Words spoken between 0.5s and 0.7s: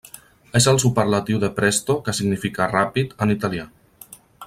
És